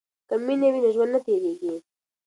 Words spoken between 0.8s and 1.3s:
نو ژوند